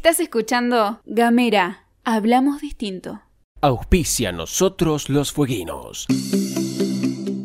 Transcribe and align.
Estás 0.00 0.18
escuchando 0.18 1.02
Gamera. 1.04 1.84
Hablamos 2.04 2.62
distinto. 2.62 3.20
Auspicia 3.60 4.32
nosotros 4.32 5.10
los 5.10 5.30
fueguinos. 5.30 6.06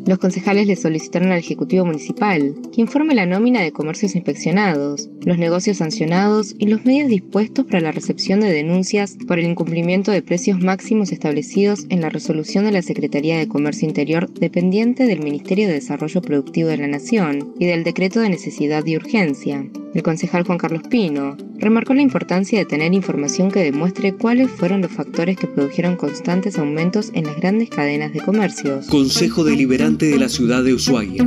Los 0.06 0.18
concejales 0.18 0.66
le 0.66 0.76
solicitaron 0.76 1.32
al 1.32 1.40
Ejecutivo 1.40 1.84
Municipal 1.84 2.54
que 2.72 2.80
informe 2.80 3.14
la 3.14 3.26
nómina 3.26 3.60
de 3.60 3.72
comercios 3.72 4.14
inspeccionados, 4.14 5.10
los 5.20 5.36
negocios 5.36 5.76
sancionados 5.76 6.54
y 6.58 6.68
los 6.68 6.82
medios 6.86 7.10
dispuestos 7.10 7.66
para 7.66 7.80
la 7.80 7.92
recepción 7.92 8.40
de 8.40 8.50
denuncias 8.50 9.18
por 9.28 9.38
el 9.38 9.44
incumplimiento 9.44 10.10
de 10.10 10.22
precios 10.22 10.58
máximos 10.58 11.12
establecidos 11.12 11.84
en 11.90 12.00
la 12.00 12.08
resolución 12.08 12.64
de 12.64 12.72
la 12.72 12.80
Secretaría 12.80 13.36
de 13.36 13.48
Comercio 13.48 13.86
Interior 13.86 14.32
dependiente 14.32 15.04
del 15.04 15.22
Ministerio 15.22 15.68
de 15.68 15.74
Desarrollo 15.74 16.22
Productivo 16.22 16.70
de 16.70 16.78
la 16.78 16.88
Nación 16.88 17.52
y 17.58 17.66
del 17.66 17.84
Decreto 17.84 18.20
de 18.20 18.30
Necesidad 18.30 18.86
y 18.86 18.96
Urgencia. 18.96 19.62
El 19.96 20.02
concejal 20.02 20.44
Juan 20.44 20.58
Carlos 20.58 20.82
Pino 20.90 21.38
remarcó 21.58 21.94
la 21.94 22.02
importancia 22.02 22.58
de 22.58 22.66
tener 22.66 22.92
información 22.92 23.50
que 23.50 23.60
demuestre 23.60 24.12
cuáles 24.12 24.50
fueron 24.50 24.82
los 24.82 24.92
factores 24.92 25.38
que 25.38 25.46
produjeron 25.46 25.96
constantes 25.96 26.58
aumentos 26.58 27.10
en 27.14 27.24
las 27.24 27.36
grandes 27.36 27.70
cadenas 27.70 28.12
de 28.12 28.20
comercios. 28.20 28.88
Consejo 28.88 29.42
Deliberante 29.42 30.04
de 30.04 30.18
la 30.18 30.28
Ciudad 30.28 30.62
de 30.62 30.74
Ushuaia. 30.74 31.26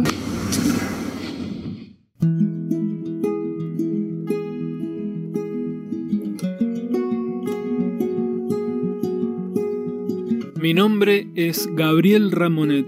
Mi 10.61 10.75
nombre 10.75 11.27
es 11.33 11.67
Gabriel 11.73 12.29
Ramonet 12.29 12.85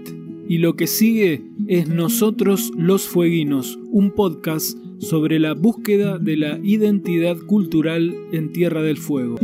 y 0.48 0.58
lo 0.58 0.76
que 0.76 0.86
sigue 0.86 1.42
es 1.66 1.88
Nosotros 1.88 2.70
los 2.76 3.08
Fueguinos, 3.08 3.80
un 3.90 4.12
podcast 4.12 4.78
sobre 5.02 5.40
la 5.40 5.54
búsqueda 5.54 6.18
de 6.18 6.36
la 6.36 6.58
identidad 6.62 7.36
cultural 7.36 8.14
en 8.32 8.52
Tierra 8.52 8.82
del 8.82 8.96
Fuego. 8.96 9.36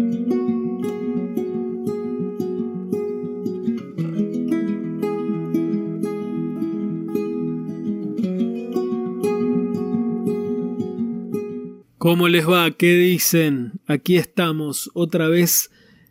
¿Cómo 11.98 12.28
les 12.28 12.48
va? 12.48 12.70
¿Qué 12.70 12.94
dicen? 12.94 13.72
Aquí 13.86 14.16
estamos 14.16 14.90
otra 14.94 15.28
vez 15.28 15.70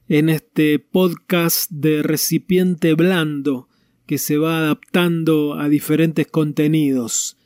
en 0.10 0.28
este 0.28 0.78
podcast 0.78 1.72
de 1.72 2.04
recipiente 2.04 2.94
blando 2.94 3.70
que 4.06 4.18
se 4.18 4.38
va 4.38 4.60
adaptando 4.60 5.56
a 5.56 5.70
diferentes 5.70 6.28
contenidos. 6.28 7.38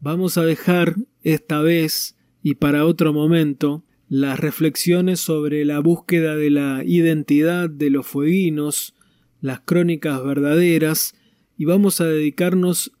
Vamos 0.00 0.38
a 0.38 0.44
dejar 0.44 0.94
esta 1.32 1.60
vez 1.60 2.16
y 2.42 2.54
para 2.54 2.86
otro 2.86 3.12
momento 3.12 3.84
las 4.08 4.40
reflexiones 4.40 5.20
sobre 5.20 5.66
la 5.66 5.80
búsqueda 5.80 6.34
de 6.36 6.48
la 6.48 6.82
identidad 6.86 7.68
de 7.68 7.90
los 7.90 8.06
fueguinos, 8.06 8.94
las 9.42 9.60
crónicas 9.60 10.24
verdaderas 10.24 11.14
y 11.58 11.66
vamos 11.66 12.00
a 12.00 12.06
dedicarnos 12.06 12.92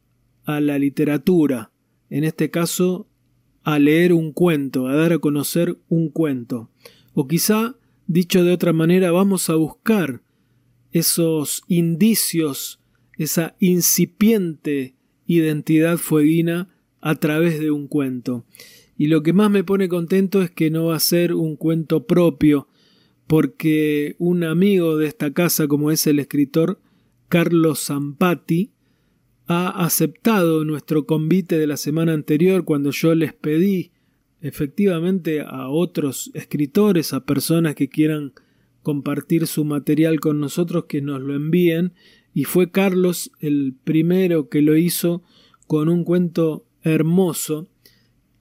a 0.44 0.60
la 0.60 0.78
literatura, 0.78 1.72
en 2.10 2.24
este 2.24 2.50
caso 2.50 3.08
a 3.62 3.78
leer 3.78 4.12
un 4.12 4.32
cuento, 4.32 4.88
a 4.88 4.94
dar 4.94 5.14
a 5.14 5.18
conocer 5.18 5.78
un 5.88 6.10
cuento. 6.10 6.70
O 7.14 7.26
quizá, 7.26 7.76
dicho 8.06 8.44
de 8.44 8.52
otra 8.52 8.74
manera, 8.74 9.10
vamos 9.10 9.48
a 9.48 9.54
buscar 9.54 10.22
esos 10.92 11.62
indicios, 11.66 12.80
esa 13.16 13.56
incipiente 13.58 14.96
identidad 15.26 15.96
fueguina 15.96 16.68
a 17.00 17.14
través 17.16 17.58
de 17.60 17.70
un 17.70 17.88
cuento. 17.88 18.44
Y 18.96 19.06
lo 19.06 19.22
que 19.22 19.32
más 19.32 19.50
me 19.50 19.64
pone 19.64 19.88
contento 19.88 20.42
es 20.42 20.50
que 20.50 20.70
no 20.70 20.86
va 20.86 20.96
a 20.96 21.00
ser 21.00 21.34
un 21.34 21.56
cuento 21.56 22.06
propio, 22.06 22.68
porque 23.26 24.16
un 24.18 24.42
amigo 24.42 24.96
de 24.96 25.06
esta 25.06 25.32
casa, 25.32 25.68
como 25.68 25.90
es 25.90 26.06
el 26.06 26.18
escritor 26.18 26.80
Carlos 27.28 27.84
Zampati, 27.86 28.72
ha 29.46 29.68
aceptado 29.84 30.64
nuestro 30.64 31.06
convite 31.06 31.58
de 31.58 31.66
la 31.66 31.76
semana 31.76 32.12
anterior 32.12 32.64
cuando 32.64 32.90
yo 32.90 33.14
les 33.14 33.32
pedí 33.32 33.92
efectivamente 34.40 35.40
a 35.40 35.68
otros 35.68 36.30
escritores, 36.34 37.12
a 37.12 37.24
personas 37.24 37.74
que 37.74 37.88
quieran 37.88 38.32
compartir 38.82 39.46
su 39.46 39.64
material 39.64 40.20
con 40.20 40.40
nosotros, 40.40 40.84
que 40.86 41.02
nos 41.02 41.20
lo 41.20 41.34
envíen, 41.34 41.92
y 42.34 42.44
fue 42.44 42.70
Carlos 42.70 43.32
el 43.40 43.74
primero 43.84 44.48
que 44.48 44.62
lo 44.62 44.76
hizo 44.76 45.22
con 45.66 45.88
un 45.88 46.04
cuento 46.04 46.67
hermoso, 46.88 47.68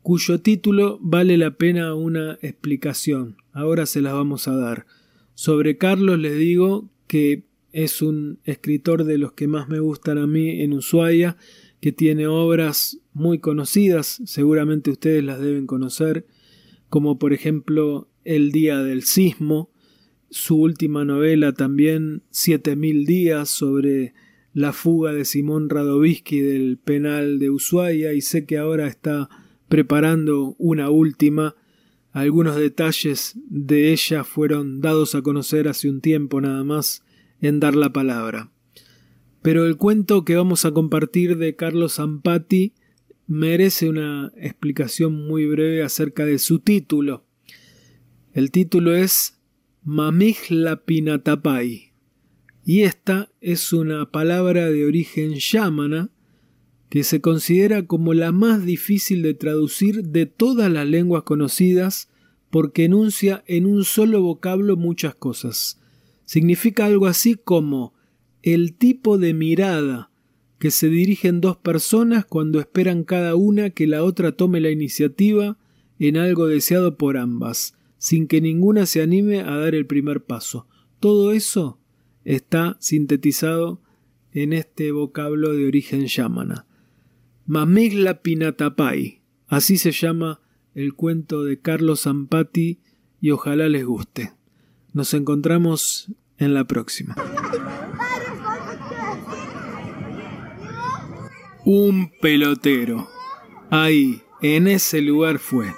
cuyo 0.01 0.39
título 0.39 0.99
vale 1.01 1.37
la 1.37 1.57
pena 1.57 1.93
una 1.93 2.37
explicación. 2.41 3.37
Ahora 3.51 3.85
se 3.85 4.01
las 4.01 4.13
vamos 4.13 4.47
a 4.47 4.55
dar. 4.55 4.85
Sobre 5.33 5.77
Carlos 5.77 6.17
les 6.19 6.37
digo 6.37 6.89
que 7.07 7.45
es 7.71 8.01
un 8.01 8.39
escritor 8.43 9.03
de 9.03 9.17
los 9.17 9.33
que 9.33 9.47
más 9.47 9.69
me 9.69 9.79
gustan 9.79 10.17
a 10.17 10.25
mí 10.25 10.61
en 10.61 10.73
Ushuaia, 10.73 11.37
que 11.79 11.91
tiene 11.91 12.25
obras 12.27 12.99
muy 13.13 13.39
conocidas, 13.39 14.21
seguramente 14.25 14.91
ustedes 14.91 15.23
las 15.23 15.39
deben 15.39 15.67
conocer, 15.67 16.25
como 16.89 17.19
por 17.19 17.33
ejemplo 17.33 18.09
El 18.23 18.51
Día 18.51 18.81
del 18.81 19.03
Sismo, 19.03 19.69
su 20.29 20.57
última 20.57 21.05
novela 21.05 21.53
también 21.53 22.23
Siete 22.29 22.75
Mil 22.75 23.05
Días 23.05 23.49
sobre 23.49 24.13
la 24.57 24.73
fuga 24.73 25.13
de 25.13 25.23
Simón 25.23 25.69
Radovisky 25.69 26.39
del 26.39 26.79
penal 26.79 27.37
de 27.37 27.51
Ushuaia 27.51 28.13
y 28.13 28.21
sé 28.21 28.47
que 28.47 28.57
ahora 28.57 28.87
está 28.87 29.29
preparando 29.69 30.55
una 30.57 30.89
última. 30.89 31.55
Algunos 32.11 32.55
detalles 32.55 33.33
de 33.51 33.91
ella 33.91 34.23
fueron 34.23 34.81
dados 34.81 35.13
a 35.13 35.21
conocer 35.21 35.67
hace 35.67 35.87
un 35.91 36.01
tiempo 36.01 36.41
nada 36.41 36.63
más 36.63 37.03
en 37.39 37.59
dar 37.59 37.75
la 37.75 37.93
palabra. 37.93 38.49
Pero 39.43 39.67
el 39.67 39.77
cuento 39.77 40.25
que 40.25 40.35
vamos 40.35 40.65
a 40.65 40.71
compartir 40.71 41.37
de 41.37 41.55
Carlos 41.55 41.97
Zampati 41.97 42.73
merece 43.27 43.87
una 43.87 44.33
explicación 44.37 45.27
muy 45.27 45.45
breve 45.45 45.83
acerca 45.83 46.25
de 46.25 46.39
su 46.39 46.57
título. 46.57 47.27
El 48.33 48.49
título 48.49 48.95
es 48.95 49.39
Mamijla 49.83 50.83
Pinatapai, 50.83 51.86
y 52.67 52.81
esta 52.81 53.31
es 53.39 53.71
una 53.71 54.11
palabra 54.11 54.69
de 54.69 54.85
origen 54.85 55.35
yámana 55.35 56.09
que 56.89 57.05
se 57.05 57.21
considera 57.21 57.87
como 57.87 58.13
la 58.13 58.33
más 58.33 58.65
difícil 58.65 59.21
de 59.21 59.33
traducir 59.33 60.03
de 60.03 60.25
todas 60.25 60.69
las 60.69 60.85
lenguas 60.85 61.23
conocidas 61.23 62.09
porque 62.49 62.83
enuncia 62.83 63.41
en 63.47 63.67
un 63.67 63.85
solo 63.85 64.21
vocablo 64.21 64.75
muchas 64.75 65.15
cosas 65.15 65.79
significa 66.25 66.85
algo 66.85 67.05
así 67.05 67.35
como 67.35 67.93
el 68.43 68.73
tipo 68.73 69.17
de 69.17 69.33
mirada 69.33 70.11
que 70.59 70.69
se 70.69 70.89
dirigen 70.89 71.39
dos 71.39 71.55
personas 71.55 72.25
cuando 72.25 72.59
esperan 72.59 73.05
cada 73.05 73.35
una 73.35 73.69
que 73.69 73.87
la 73.87 74.03
otra 74.03 74.33
tome 74.33 74.59
la 74.59 74.71
iniciativa 74.71 75.57
en 75.99 76.17
algo 76.17 76.47
deseado 76.47 76.97
por 76.97 77.15
ambas, 77.15 77.77
sin 77.97 78.27
que 78.27 78.41
ninguna 78.41 78.85
se 78.87 79.01
anime 79.01 79.39
a 79.39 79.55
dar 79.55 79.73
el 79.73 79.85
primer 79.85 80.25
paso. 80.25 80.67
Todo 80.99 81.31
eso 81.31 81.79
está 82.27 82.75
sintetizado 82.81 83.81
en 84.33 84.51
este 84.51 84.91
vocablo 84.91 85.53
de 85.53 85.65
origen 85.65 86.07
yamana. 86.07 86.65
Mamigla 87.45 88.21
Pinatapai, 88.21 89.21
así 89.47 89.77
se 89.77 89.93
llama 89.93 90.41
el 90.75 90.93
cuento 90.93 91.45
de 91.45 91.61
Carlos 91.61 92.01
Zampati 92.01 92.81
y 93.21 93.31
ojalá 93.31 93.69
les 93.69 93.85
guste. 93.85 94.33
Nos 94.91 95.13
encontramos 95.13 96.11
en 96.37 96.53
la 96.53 96.65
próxima. 96.65 97.15
Un 101.63 102.11
pelotero. 102.21 103.07
Ahí, 103.69 104.21
en 104.41 104.67
ese 104.67 105.01
lugar 105.01 105.39
fue. 105.39 105.73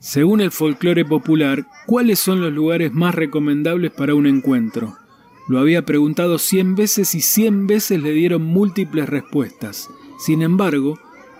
Según 0.00 0.40
el 0.40 0.50
folclore 0.50 1.04
popular, 1.04 1.64
¿cuáles 1.86 2.18
son 2.18 2.40
los 2.40 2.52
lugares 2.52 2.92
más 2.92 3.14
recomendables 3.14 3.92
para 3.92 4.16
un 4.16 4.26
encuentro? 4.26 4.99
Lo 5.50 5.58
había 5.58 5.84
preguntado 5.84 6.38
cien 6.38 6.76
veces 6.76 7.12
y 7.16 7.20
cien 7.20 7.66
veces 7.66 8.00
le 8.00 8.12
dieron 8.12 8.40
múltiples 8.40 9.08
respuestas. 9.08 9.90
Sin 10.16 10.42
embargo, 10.42 10.96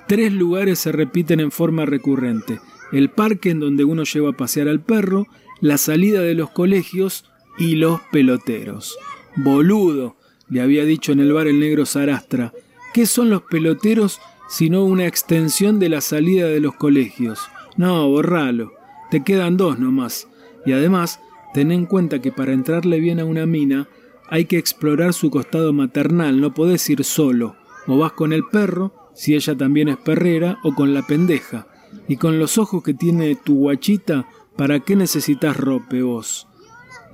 tres 0.08 0.32
lugares 0.32 0.80
se 0.80 0.90
repiten 0.90 1.38
en 1.38 1.52
forma 1.52 1.86
recurrente. 1.86 2.58
El 2.90 3.10
parque 3.10 3.50
en 3.50 3.60
donde 3.60 3.84
uno 3.84 4.02
lleva 4.02 4.30
a 4.30 4.36
pasear 4.36 4.66
al 4.66 4.80
perro, 4.80 5.28
la 5.60 5.78
salida 5.78 6.22
de 6.22 6.34
los 6.34 6.50
colegios 6.50 7.24
y 7.56 7.76
los 7.76 8.00
peloteros. 8.10 8.98
Boludo, 9.36 10.16
le 10.48 10.60
había 10.60 10.84
dicho 10.84 11.12
en 11.12 11.20
el 11.20 11.32
bar 11.32 11.46
el 11.46 11.60
negro 11.60 11.86
Sarastra. 11.86 12.52
¿Qué 12.92 13.06
son 13.06 13.30
los 13.30 13.42
peloteros 13.42 14.20
sino 14.48 14.84
una 14.84 15.06
extensión 15.06 15.78
de 15.78 15.88
la 15.88 16.00
salida 16.00 16.48
de 16.48 16.58
los 16.58 16.74
colegios? 16.74 17.42
No, 17.76 18.08
borralo. 18.08 18.72
Te 19.12 19.22
quedan 19.22 19.56
dos 19.56 19.78
nomás. 19.78 20.26
Y 20.66 20.72
además, 20.72 21.20
ten 21.54 21.70
en 21.70 21.86
cuenta 21.86 22.20
que 22.20 22.32
para 22.32 22.52
entrarle 22.52 22.98
bien 22.98 23.20
a 23.20 23.24
una 23.24 23.46
mina 23.46 23.86
hay 24.30 24.44
que 24.46 24.58
explorar 24.58 25.12
su 25.12 25.30
costado 25.30 25.72
maternal, 25.72 26.40
no 26.40 26.54
podés 26.54 26.88
ir 26.88 27.04
solo. 27.04 27.56
O 27.86 27.98
vas 27.98 28.12
con 28.12 28.32
el 28.32 28.44
perro, 28.44 29.10
si 29.14 29.34
ella 29.34 29.56
también 29.56 29.88
es 29.88 29.96
perrera, 29.96 30.58
o 30.62 30.74
con 30.74 30.94
la 30.94 31.06
pendeja. 31.06 31.66
Y 32.08 32.16
con 32.16 32.38
los 32.38 32.58
ojos 32.58 32.82
que 32.82 32.94
tiene 32.94 33.34
tu 33.34 33.56
guachita, 33.56 34.26
¿Para 34.60 34.80
qué 34.80 34.94
necesitas 34.94 35.56
rope 35.56 36.02
vos? 36.02 36.46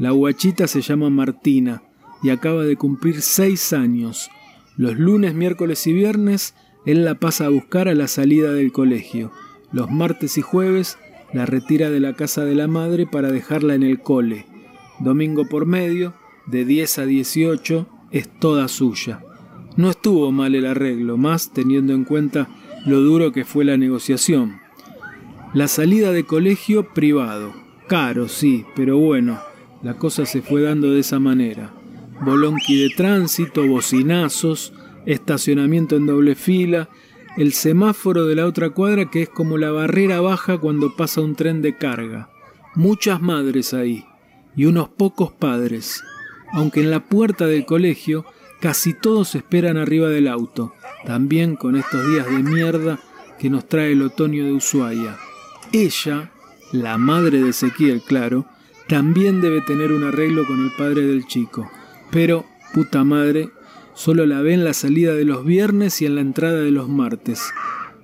La 0.01 0.11
guachita 0.11 0.67
se 0.67 0.81
llama 0.81 1.11
Martina 1.11 1.85
y 2.21 2.31
acaba 2.31 2.65
de 2.65 2.75
cumplir 2.75 3.23
seis 3.23 3.73
años. 3.73 4.31
Los 4.77 4.99
lunes, 4.99 5.33
miércoles 5.35 5.87
y 5.87 5.93
viernes 5.93 6.57
él 6.87 7.05
la 7.05 7.15
pasa 7.15 7.47
a 7.47 7.51
buscar 7.51 7.87
a 7.87 7.95
la 7.95 8.09
salida 8.09 8.53
del 8.53 8.73
colegio. 8.73 9.31
Los 9.71 9.93
martes 9.93 10.39
y 10.39 10.43
jueves 10.43 10.99
la 11.33 11.47
retira 11.47 11.89
de 11.89 12.01
la 12.01 12.15
casa 12.15 12.45
de 12.45 12.57
la 12.57 12.67
madre 12.67 13.07
para 13.07 13.31
dejarla 13.31 13.77
en 13.77 13.85
el 13.85 14.01
cole. 14.01 14.47
Domingo 14.99 15.45
por 15.47 15.67
medio, 15.67 16.15
de 16.47 16.65
10 16.65 16.99
a 16.99 17.07
18, 17.07 17.87
es 18.11 18.29
toda 18.39 18.69
suya. 18.69 19.21
No 19.77 19.91
estuvo 19.91 20.33
mal 20.33 20.55
el 20.55 20.67
arreglo, 20.67 21.17
más 21.17 21.53
teniendo 21.53 21.93
en 21.93 22.05
cuenta 22.05 22.49
lo 22.87 23.01
duro 23.01 23.33
que 23.33 23.45
fue 23.45 23.65
la 23.65 23.77
negociación. 23.77 24.61
La 25.53 25.69
salida 25.69 26.13
de 26.13 26.25
colegio 26.25 26.95
privado. 26.95 27.53
Caro, 27.89 28.29
sí, 28.29 28.65
pero 28.75 28.99
bueno, 28.99 29.39
la 29.83 29.95
cosa 29.95 30.27
se 30.27 30.43
fue 30.43 30.63
dando 30.63 30.91
de 30.91 31.01
esa 31.01 31.19
manera. 31.19 31.73
Bolonqui 32.25 32.83
de 32.83 32.91
tránsito, 32.97 33.67
bocinazos, 33.67 34.73
estacionamiento 35.05 35.97
en 35.97 36.07
doble 36.07 36.35
fila, 36.35 36.89
el 37.37 37.53
semáforo 37.53 38.25
de 38.27 38.35
la 38.35 38.47
otra 38.47 38.71
cuadra 38.71 39.11
que 39.11 39.23
es 39.23 39.29
como 39.29 39.59
la 39.59 39.71
barrera 39.71 40.21
baja 40.21 40.59
cuando 40.59 40.97
pasa 40.97 41.21
un 41.21 41.35
tren 41.35 41.61
de 41.61 41.77
carga. 41.77 42.31
Muchas 42.75 43.21
madres 43.21 43.75
ahí 43.75 44.05
y 44.57 44.65
unos 44.65 44.89
pocos 44.89 45.33
padres, 45.33 46.03
aunque 46.53 46.81
en 46.81 46.91
la 46.91 47.01
puerta 47.01 47.47
del 47.47 47.65
colegio 47.65 48.25
casi 48.61 48.95
todos 48.95 49.35
esperan 49.35 49.77
arriba 49.77 50.09
del 50.09 50.29
auto, 50.29 50.73
también 51.05 51.57
con 51.57 51.77
estos 51.77 52.09
días 52.09 52.27
de 52.27 52.43
mierda 52.43 52.99
que 53.39 53.51
nos 53.51 53.69
trae 53.69 53.93
el 53.93 54.03
otoño 54.03 54.45
de 54.45 54.53
Ushuaia. 54.53 55.17
Ella, 55.73 56.31
la 56.73 56.99
madre 56.99 57.43
de 57.43 57.51
Ezequiel, 57.51 58.03
claro, 58.03 58.47
también 58.89 59.41
debe 59.41 59.61
tener 59.61 59.93
un 59.93 60.05
arreglo 60.05 60.47
con 60.47 60.65
el 60.65 60.73
padre 60.77 61.03
del 61.03 61.27
chico, 61.27 61.71
pero, 62.11 62.47
puta 62.73 63.05
madre, 63.05 63.51
Solo 63.97 64.27
la 64.27 64.43
ve 64.43 64.53
en 64.53 64.63
la 64.63 64.75
salida 64.75 65.15
de 65.15 65.25
los 65.25 65.43
viernes 65.43 66.03
y 66.03 66.07
en 66.07 66.17
la 66.17 66.21
entrada 66.21 66.61
de 66.61 66.71
los 66.71 66.87
martes. 66.87 67.41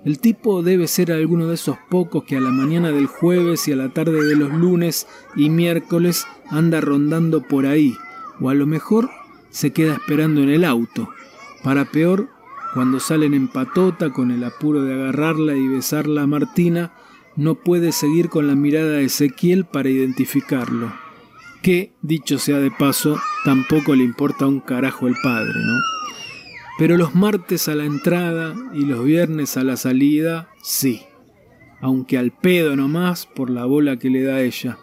El 0.07 0.21
tipo 0.21 0.63
debe 0.63 0.89
ser 0.89 1.13
alguno 1.13 1.49
de 1.49 1.55
esos 1.55 1.77
pocos 1.91 2.25
que 2.25 2.39
a 2.39 2.41
la 2.41 2.49
mañana 2.49 2.91
del 2.93 3.07
jueves 3.07 3.69
y 3.69 3.73
a 3.73 3.77
la 3.77 3.91
tarde 3.91 4.25
de 4.25 4.35
los 4.35 4.55
lunes 4.55 5.07
y 5.37 5.51
miércoles 5.51 6.27
anda 6.49 6.81
rondando 6.81 7.43
por 7.43 7.67
ahí, 7.67 7.95
o 8.41 8.49
a 8.49 8.55
lo 8.55 8.67
mejor 8.67 9.11
se 9.51 9.73
queda 9.73 9.95
esperando 9.95 10.43
en 10.43 10.51
el 10.51 10.65
auto. 10.65 11.09
Para 11.63 11.85
peor, 11.85 12.29
cuando 12.75 13.01
salen 13.01 13.35
en 13.35 13.49
patota 13.49 14.11
con 14.11 14.31
el 14.31 14.43
apuro 14.45 14.83
de 14.83 14.95
agarrarla 14.95 15.57
y 15.57 15.69
besarla 15.69 16.23
a 16.23 16.27
Martina, 16.27 16.93
no 17.37 17.55
puede 17.55 17.93
seguir 17.93 18.29
con 18.29 18.47
la 18.47 18.55
mirada 18.55 18.93
de 18.93 19.05
Ezequiel 19.05 19.65
para 19.65 19.91
identificarlo 19.91 20.93
que, 21.63 21.93
dicho 22.03 22.39
sea 22.39 22.59
de 22.59 22.71
paso, 22.71 23.19
tampoco 23.45 23.95
le 23.95 24.05
importa 24.05 24.47
un 24.47 24.61
carajo 24.61 25.07
el 25.07 25.15
padre, 25.23 25.55
¿no? 25.55 25.81
Pero 26.79 26.97
los 26.97 27.15
martes 27.15 27.69
a 27.69 27.75
la 27.75 27.85
entrada 27.85 28.55
y 28.75 28.85
los 28.85 29.05
viernes 29.05 29.57
a 29.57 29.63
la 29.63 29.77
salida, 29.77 30.49
sí. 30.63 31.03
Aunque 31.81 32.19
al 32.19 32.33
pedo 32.33 32.77
nomás 32.77 33.27
por 33.27 33.49
la 33.49 33.65
bola 33.65 33.99
que 33.99 34.11
le 34.11 34.23
da 34.23 34.41
ella. 34.41 34.79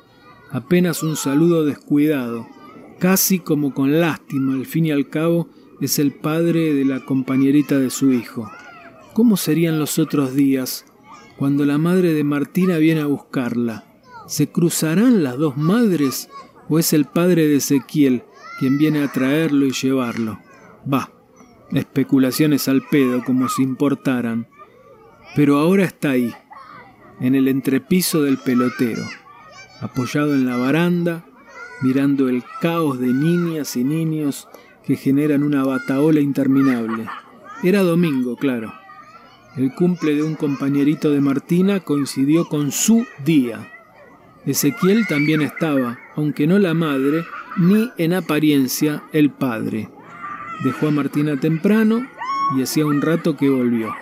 Apenas 0.52 1.04
un 1.04 1.16
saludo 1.16 1.66
descuidado, 1.66 2.48
casi 3.00 3.40
como 3.40 3.74
con 3.74 4.00
lástima, 4.00 4.54
al 4.54 4.66
fin 4.66 4.86
y 4.86 4.92
al 4.92 5.10
cabo, 5.10 5.50
es 5.82 5.98
el 6.00 6.12
padre 6.14 6.74
de 6.74 6.86
la 6.86 7.06
compañerita 7.06 7.80
de 7.80 7.90
su 7.90 8.12
hijo. 8.12 8.50
¿Cómo 9.14 9.38
serían 9.38 9.80
los 9.80 9.98
otros 9.98 10.36
días 10.36 10.86
cuando 11.38 11.66
la 11.66 11.78
madre 11.78 12.14
de 12.14 12.24
Martina 12.24 12.78
viene 12.78 13.02
a 13.02 13.06
buscarla? 13.08 13.86
¿Se 14.28 14.52
cruzarán 14.52 15.24
las 15.24 15.38
dos 15.38 15.58
madres 15.58 16.30
¿O 16.70 16.78
es 16.78 16.94
el 16.94 17.06
padre 17.06 17.48
de 17.48 17.56
Ezequiel 17.56 18.24
quien 18.60 18.78
viene 18.78 19.04
a 19.04 19.12
traerlo 19.12 19.66
y 19.66 19.72
llevarlo? 19.72 20.40
Va, 20.92 21.12
especulaciones 21.72 22.68
al 22.68 22.84
pedo 22.84 23.24
como 23.24 23.50
si 23.50 23.64
importaran. 23.64 24.48
Pero 25.36 25.58
ahora 25.58 25.84
está 25.84 26.12
ahí, 26.12 26.32
en 27.20 27.34
el 27.34 27.48
entrepiso 27.48 28.22
del 28.22 28.38
pelotero, 28.38 29.04
apoyado 29.82 30.36
en 30.36 30.46
la 30.46 30.58
baranda, 30.58 31.26
mirando 31.82 32.30
el 32.30 32.44
caos 32.62 33.00
de 33.00 33.08
niñas 33.08 33.76
y 33.76 33.84
niños 33.84 34.48
que 34.86 34.96
generan 34.96 35.44
una 35.44 35.64
bataola 35.64 36.20
interminable. 36.20 37.08
Era 37.64 37.84
domingo, 37.84 38.36
claro. 38.36 38.74
El 39.56 39.74
cumple 39.74 40.16
de 40.16 40.24
un 40.24 40.36
compañerito 40.36 41.12
de 41.12 41.22
Martina 41.22 41.80
coincidió 41.80 42.46
con 42.46 42.72
su 42.72 43.06
día. 43.26 43.72
Ezequiel 44.46 45.06
también 45.08 45.42
estaba, 45.42 46.00
aunque 46.16 46.48
no 46.48 46.60
la 46.60 46.74
madre, 46.74 47.26
ni 47.58 47.92
en 47.98 48.14
apariencia 48.14 49.04
el 49.12 49.32
padre. 49.32 49.90
Dejó 50.64 50.88
a 50.88 50.92
Martina 50.92 51.40
temprano 51.40 52.08
y 52.56 52.62
hacía 52.62 52.86
un 52.86 53.02
rato 53.02 53.36
que 53.36 53.50
volvió. 53.50 53.94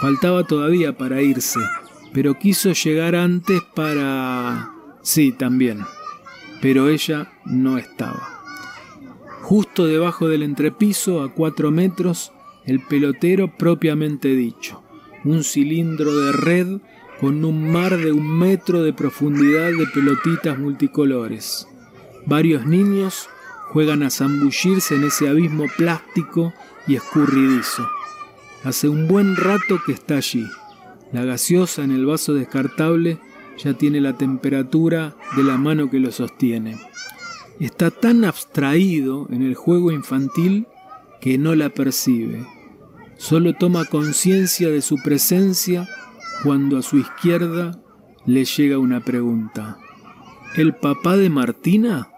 Faltaba 0.00 0.44
todavía 0.44 0.96
para 0.96 1.22
irse, 1.22 1.60
pero 2.12 2.38
quiso 2.38 2.72
llegar 2.72 3.14
antes 3.14 3.60
para... 3.74 4.70
Sí, 5.02 5.32
también. 5.32 5.84
Pero 6.60 6.88
ella 6.88 7.32
no 7.44 7.78
estaba. 7.78 8.38
Justo 9.42 9.86
debajo 9.86 10.28
del 10.28 10.42
entrepiso, 10.42 11.22
a 11.22 11.32
cuatro 11.32 11.70
metros, 11.70 12.32
el 12.66 12.80
pelotero 12.80 13.56
propiamente 13.56 14.28
dicho. 14.28 14.82
Un 15.24 15.44
cilindro 15.44 16.14
de 16.14 16.32
red 16.32 16.80
con 17.20 17.44
un 17.44 17.72
mar 17.72 17.96
de 17.96 18.12
un 18.12 18.38
metro 18.38 18.82
de 18.82 18.92
profundidad 18.92 19.70
de 19.70 19.86
pelotitas 19.92 20.58
multicolores. 20.58 21.66
Varios 22.26 22.66
niños 22.66 23.28
juegan 23.70 24.02
a 24.02 24.10
zambullirse 24.10 24.96
en 24.96 25.04
ese 25.04 25.28
abismo 25.28 25.64
plástico 25.76 26.52
y 26.86 26.96
escurridizo. 26.96 27.88
Hace 28.64 28.88
un 28.88 29.08
buen 29.08 29.36
rato 29.36 29.80
que 29.84 29.92
está 29.92 30.16
allí. 30.16 30.44
La 31.12 31.24
gaseosa 31.24 31.84
en 31.84 31.90
el 31.90 32.04
vaso 32.04 32.34
descartable 32.34 33.18
ya 33.58 33.74
tiene 33.74 34.00
la 34.00 34.16
temperatura 34.16 35.16
de 35.36 35.42
la 35.42 35.56
mano 35.56 35.90
que 35.90 36.00
lo 36.00 36.12
sostiene. 36.12 36.78
Está 37.60 37.90
tan 37.90 38.24
abstraído 38.24 39.26
en 39.30 39.42
el 39.42 39.54
juego 39.54 39.90
infantil 39.90 40.66
que 41.20 41.38
no 41.38 41.54
la 41.54 41.70
percibe. 41.70 42.46
Solo 43.16 43.54
toma 43.54 43.84
conciencia 43.84 44.68
de 44.68 44.80
su 44.80 45.02
presencia 45.02 45.88
cuando 46.44 46.78
a 46.78 46.82
su 46.82 46.98
izquierda 46.98 47.80
le 48.26 48.44
llega 48.44 48.78
una 48.78 49.00
pregunta. 49.00 49.76
¿El 50.54 50.74
papá 50.76 51.16
de 51.16 51.28
Martina? 51.28 52.08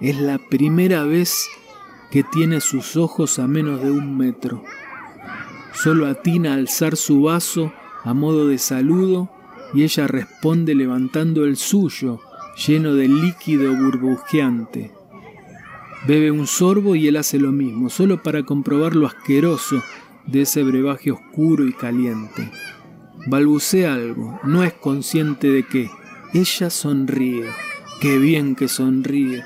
Es 0.00 0.20
la 0.20 0.38
primera 0.38 1.04
vez 1.04 1.48
que 2.10 2.24
tiene 2.24 2.60
sus 2.60 2.96
ojos 2.96 3.38
a 3.38 3.46
menos 3.46 3.80
de 3.82 3.90
un 3.92 4.16
metro. 4.16 4.64
Solo 5.72 6.06
atina 6.06 6.52
a 6.52 6.54
alzar 6.56 6.96
su 6.96 7.22
vaso 7.22 7.72
a 8.02 8.12
modo 8.12 8.48
de 8.48 8.58
saludo 8.58 9.30
y 9.74 9.82
ella 9.82 10.06
responde 10.06 10.74
levantando 10.74 11.44
el 11.44 11.56
suyo, 11.56 12.20
lleno 12.66 12.94
de 12.94 13.08
líquido 13.08 13.74
burbujeante. 13.74 14.92
Bebe 16.06 16.30
un 16.30 16.46
sorbo 16.46 16.94
y 16.94 17.08
él 17.08 17.16
hace 17.16 17.38
lo 17.38 17.52
mismo, 17.52 17.90
solo 17.90 18.22
para 18.22 18.44
comprobar 18.44 18.94
lo 18.94 19.06
asqueroso 19.06 19.82
de 20.26 20.42
ese 20.42 20.62
brebaje 20.62 21.10
oscuro 21.10 21.66
y 21.66 21.72
caliente. 21.72 22.50
Balbucea 23.26 23.94
algo, 23.94 24.38
no 24.44 24.62
es 24.62 24.72
consciente 24.72 25.50
de 25.50 25.64
qué. 25.64 25.90
Ella 26.32 26.70
sonríe, 26.70 27.46
qué 28.00 28.18
bien 28.18 28.54
que 28.54 28.68
sonríe. 28.68 29.42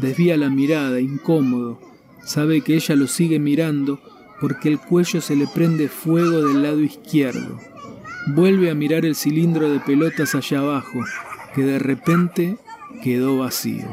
Desvía 0.00 0.36
la 0.36 0.50
mirada, 0.50 1.00
incómodo. 1.00 1.80
Sabe 2.24 2.60
que 2.60 2.74
ella 2.74 2.94
lo 2.94 3.06
sigue 3.06 3.38
mirando 3.38 4.00
porque 4.40 4.68
el 4.68 4.78
cuello 4.78 5.20
se 5.20 5.36
le 5.36 5.46
prende 5.46 5.88
fuego 5.88 6.42
del 6.42 6.62
lado 6.62 6.80
izquierdo. 6.80 7.58
Vuelve 8.26 8.70
a 8.70 8.74
mirar 8.74 9.04
el 9.04 9.14
cilindro 9.14 9.68
de 9.68 9.80
pelotas 9.80 10.34
allá 10.34 10.60
abajo, 10.60 11.00
que 11.54 11.62
de 11.62 11.78
repente 11.78 12.56
quedó 13.02 13.38
vacío. 13.38 13.86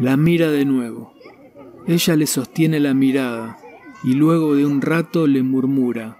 La 0.00 0.16
mira 0.16 0.50
de 0.50 0.64
nuevo. 0.64 1.14
Ella 1.86 2.16
le 2.16 2.26
sostiene 2.26 2.80
la 2.80 2.94
mirada 2.94 3.58
y 4.02 4.14
luego 4.14 4.54
de 4.54 4.66
un 4.66 4.80
rato 4.80 5.26
le 5.26 5.42
murmura, 5.42 6.18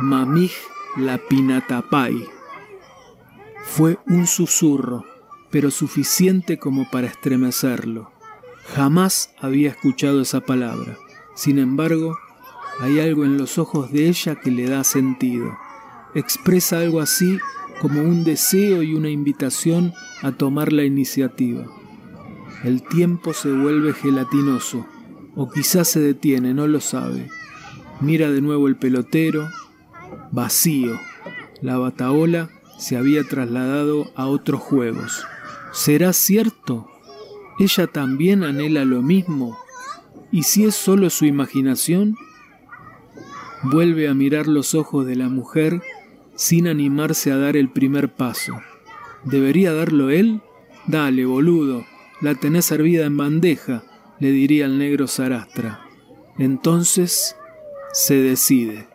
Mamij 0.00 0.52
la 0.96 1.18
Pinatapai. 1.18 2.16
Fue 3.64 3.98
un 4.06 4.26
susurro, 4.26 5.04
pero 5.50 5.70
suficiente 5.70 6.58
como 6.58 6.90
para 6.90 7.06
estremecerlo. 7.06 8.10
Jamás 8.74 9.34
había 9.40 9.70
escuchado 9.70 10.22
esa 10.22 10.40
palabra. 10.40 10.98
Sin 11.34 11.58
embargo, 11.58 12.18
hay 12.80 13.00
algo 13.00 13.24
en 13.24 13.38
los 13.38 13.58
ojos 13.58 13.92
de 13.92 14.08
ella 14.08 14.36
que 14.36 14.50
le 14.50 14.68
da 14.68 14.84
sentido. 14.84 15.56
Expresa 16.14 16.80
algo 16.80 17.00
así 17.00 17.38
como 17.80 18.02
un 18.02 18.22
deseo 18.24 18.82
y 18.82 18.94
una 18.94 19.10
invitación 19.10 19.92
a 20.22 20.32
tomar 20.32 20.72
la 20.72 20.84
iniciativa. 20.84 21.64
El 22.64 22.82
tiempo 22.82 23.32
se 23.32 23.50
vuelve 23.50 23.92
gelatinoso, 23.92 24.86
o 25.34 25.50
quizás 25.50 25.88
se 25.88 26.00
detiene, 26.00 26.54
no 26.54 26.68
lo 26.68 26.80
sabe. 26.80 27.28
Mira 28.00 28.30
de 28.30 28.40
nuevo 28.40 28.68
el 28.68 28.76
pelotero, 28.76 29.48
vacío. 30.30 30.98
La 31.60 31.78
bataola 31.78 32.50
se 32.78 32.96
había 32.96 33.24
trasladado 33.24 34.12
a 34.14 34.26
otros 34.26 34.60
juegos. 34.60 35.24
¿Será 35.72 36.12
cierto? 36.12 36.88
¿Ella 37.58 37.86
también 37.86 38.44
anhela 38.44 38.84
lo 38.84 39.02
mismo? 39.02 39.58
¿Y 40.30 40.44
si 40.44 40.64
es 40.64 40.74
solo 40.74 41.10
su 41.10 41.24
imaginación? 41.24 42.16
Vuelve 43.62 44.08
a 44.08 44.14
mirar 44.14 44.48
los 44.48 44.74
ojos 44.74 45.06
de 45.06 45.16
la 45.16 45.28
mujer 45.28 45.82
sin 46.34 46.68
animarse 46.68 47.30
a 47.32 47.36
dar 47.36 47.56
el 47.56 47.70
primer 47.70 48.12
paso. 48.12 48.60
¿Debería 49.24 49.72
darlo 49.72 50.10
él? 50.10 50.40
Dale, 50.86 51.24
boludo, 51.24 51.84
la 52.20 52.34
tenés 52.34 52.64
servida 52.64 53.06
en 53.06 53.16
bandeja, 53.16 53.84
le 54.18 54.30
diría 54.30 54.66
el 54.66 54.78
negro 54.78 55.06
Sarastra. 55.06 55.86
Entonces 56.38 57.36
se 57.92 58.14
decide. 58.14 58.88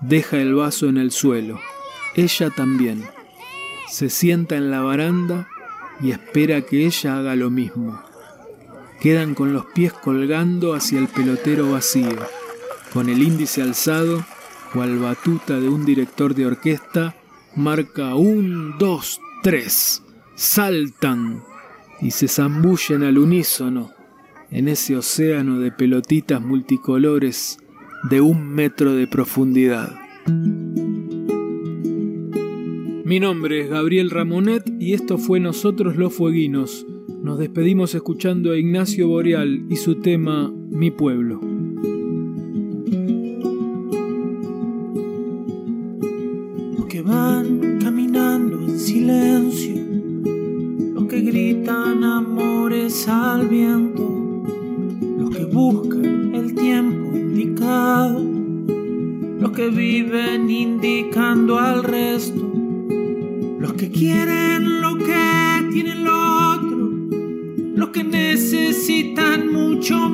Deja 0.00 0.36
el 0.36 0.54
vaso 0.54 0.88
en 0.88 0.98
el 0.98 1.10
suelo. 1.10 1.58
Ella 2.14 2.50
también. 2.50 3.04
Se 3.88 4.10
sienta 4.10 4.56
en 4.56 4.70
la 4.70 4.80
baranda 4.80 5.48
y 6.00 6.10
espera 6.10 6.62
que 6.62 6.86
ella 6.86 7.18
haga 7.18 7.36
lo 7.36 7.50
mismo. 7.50 8.02
Quedan 9.00 9.34
con 9.34 9.52
los 9.52 9.66
pies 9.66 9.92
colgando 9.92 10.74
hacia 10.74 10.98
el 10.98 11.08
pelotero 11.08 11.70
vacío, 11.70 12.18
con 12.92 13.08
el 13.08 13.22
índice 13.22 13.62
alzado, 13.62 14.24
cual 14.74 14.98
batuta 14.98 15.60
de 15.60 15.68
un 15.68 15.86
director 15.86 16.34
de 16.34 16.46
orquesta, 16.46 17.14
marca 17.54 18.16
un, 18.16 18.76
dos, 18.76 19.20
tres. 19.40 20.02
Saltan 20.34 21.44
y 22.00 22.10
se 22.10 22.26
zambullen 22.26 23.04
al 23.04 23.18
unísono 23.18 23.92
en 24.50 24.66
ese 24.66 24.96
océano 24.96 25.60
de 25.60 25.70
pelotitas 25.70 26.42
multicolores 26.42 27.58
de 28.10 28.20
un 28.20 28.48
metro 28.48 28.96
de 28.96 29.06
profundidad. 29.06 29.94
Mi 33.04 33.20
nombre 33.20 33.60
es 33.60 33.70
Gabriel 33.70 34.10
Ramonet 34.10 34.64
y 34.80 34.94
esto 34.94 35.18
fue 35.18 35.38
Nosotros 35.38 35.94
los 35.94 36.12
Fueguinos. 36.12 36.84
Nos 37.22 37.38
despedimos 37.38 37.94
escuchando 37.94 38.50
a 38.50 38.58
Ignacio 38.58 39.06
Boreal 39.06 39.66
y 39.70 39.76
su 39.76 40.00
tema 40.00 40.52
Mi 40.70 40.90
pueblo. 40.90 41.53
Put 69.84 69.90
your 69.90 70.13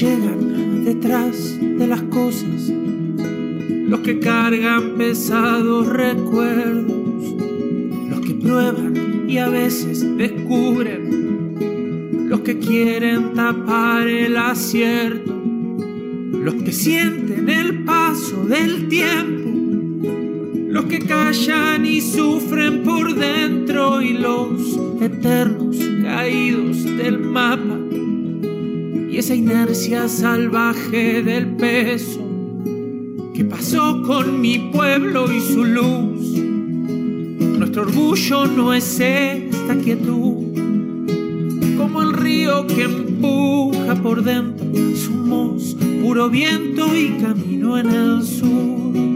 Llegan 0.00 0.84
detrás 0.84 1.58
de 1.60 1.86
las 1.86 2.02
cosas, 2.02 2.70
los 2.70 4.00
que 4.00 4.18
cargan 4.18 4.96
pesados 4.98 5.86
recuerdos, 5.86 7.34
los 8.10 8.20
que 8.20 8.34
prueban 8.34 9.24
y 9.26 9.38
a 9.38 9.48
veces 9.48 10.04
descubren, 10.18 12.28
los 12.28 12.40
que 12.40 12.58
quieren 12.58 13.32
tapar 13.32 14.06
el 14.06 14.36
acierto, 14.36 15.34
los 15.34 16.54
que 16.56 16.72
sienten 16.72 17.48
el 17.48 17.84
paso 17.84 18.44
del 18.44 18.88
tiempo, 18.88 19.48
los 20.68 20.84
que 20.86 20.98
callan 20.98 21.86
y 21.86 22.02
sufren 22.02 22.82
por 22.82 23.14
dentro 23.14 24.02
y 24.02 24.12
los 24.12 24.78
eternos 25.00 25.78
caídos 26.02 26.84
del 26.84 27.20
mapa 27.20 27.78
esa 29.18 29.34
inercia 29.34 30.08
salvaje 30.08 31.22
del 31.22 31.46
peso. 31.56 32.20
¿Qué 33.34 33.44
pasó 33.44 34.02
con 34.02 34.40
mi 34.40 34.58
pueblo 34.58 35.32
y 35.32 35.40
su 35.40 35.64
luz? 35.64 36.38
Nuestro 37.58 37.82
orgullo 37.82 38.46
no 38.46 38.74
es 38.74 39.00
esta 39.00 39.76
quietud, 39.76 40.52
como 41.78 42.02
el 42.02 42.12
río 42.12 42.66
que 42.66 42.82
empuja 42.82 43.94
por 44.02 44.22
dentro. 44.22 44.66
Somos 44.96 45.76
puro 46.02 46.28
viento 46.28 46.94
y 46.94 47.16
camino 47.18 47.78
en 47.78 47.88
el 47.88 48.22
sur. 48.22 49.15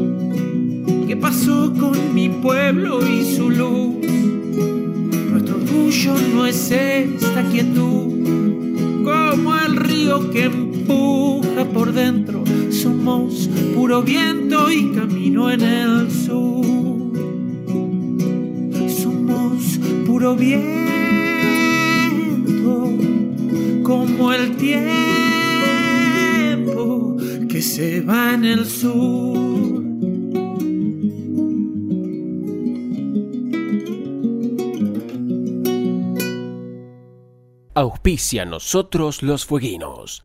¿Qué 1.21 1.27
pasó 1.27 1.71
con 1.79 2.15
mi 2.15 2.29
pueblo 2.29 2.99
y 3.07 3.23
su 3.23 3.51
luz? 3.51 4.03
Nuestro 5.29 5.57
orgullo 5.57 6.15
no 6.33 6.47
es 6.47 6.71
esta 6.71 7.47
quietud, 7.51 9.03
como 9.03 9.55
el 9.55 9.75
río 9.75 10.31
que 10.31 10.45
empuja 10.45 11.65
por 11.65 11.93
dentro. 11.93 12.43
Somos 12.71 13.47
puro 13.75 14.01
viento 14.01 14.71
y 14.71 14.93
camino 14.93 15.51
en 15.51 15.61
el 15.61 16.09
sur. 16.09 17.13
Somos 18.89 19.79
puro 20.07 20.35
viento, 20.35 20.71
como 23.83 24.33
el 24.33 24.55
tiempo 24.57 24.81
que 27.47 27.61
se 27.61 28.01
va 28.01 28.33
en 28.33 28.43
el 28.43 28.65
sur. 28.65 29.70
Auspicia 37.73 38.43
nosotros 38.43 39.23
los 39.23 39.45
fueguinos. 39.45 40.23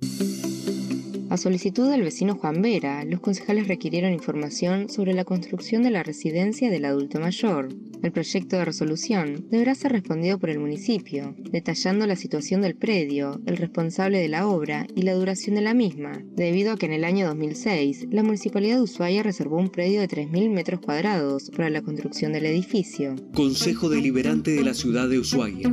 A 1.31 1.37
solicitud 1.37 1.89
del 1.89 2.03
vecino 2.03 2.35
Juan 2.35 2.61
Vera, 2.61 3.05
los 3.05 3.21
concejales 3.21 3.69
requirieron 3.69 4.13
información 4.13 4.89
sobre 4.89 5.15
la 5.15 5.25
construcción 5.25 5.85
de 5.85 5.91
la 5.91 6.03
residencia 6.03 6.71
del 6.71 6.85
adulto 6.85 7.21
mayor. 7.21 7.69
El 8.03 8.11
proyecto 8.11 8.57
de 8.57 8.65
resolución 8.65 9.47
deberá 9.49 9.77
ser 9.77 9.93
respondido 9.93 10.41
por 10.41 10.51
el 10.51 10.59
municipio, 10.59 11.37
detallando 11.39 12.05
la 12.09 12.17
situación 12.17 12.63
del 12.63 12.75
predio, 12.75 13.41
el 13.47 13.59
responsable 13.59 14.19
de 14.19 14.29
la 14.29 14.49
obra 14.49 14.89
y 14.97 15.03
la 15.03 15.15
duración 15.15 15.55
de 15.55 15.63
la 15.63 15.73
misma, 15.73 16.21
debido 16.35 16.73
a 16.73 16.77
que 16.77 16.87
en 16.87 16.95
el 16.95 17.05
año 17.05 17.29
2006 17.29 18.09
la 18.11 18.25
Municipalidad 18.25 18.77
de 18.77 18.83
Ushuaia 18.83 19.23
reservó 19.23 19.59
un 19.59 19.69
predio 19.69 20.01
de 20.01 20.09
3.000 20.09 20.51
metros 20.51 20.81
cuadrados 20.81 21.53
para 21.57 21.71
la 21.71 21.83
construcción 21.83 22.33
del 22.33 22.47
edificio. 22.47 23.15
Consejo 23.35 23.89
Deliberante 23.89 24.51
de 24.51 24.65
la 24.65 24.75
Ciudad 24.75 25.09
de 25.09 25.21
Ushuaia. 25.21 25.73